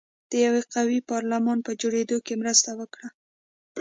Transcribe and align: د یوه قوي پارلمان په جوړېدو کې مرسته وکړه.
د 0.29 0.33
یوه 0.45 0.61
قوي 0.73 0.99
پارلمان 1.11 1.57
په 1.65 1.71
جوړېدو 1.81 2.17
کې 2.25 2.39
مرسته 2.41 2.69
وکړه. 2.79 3.07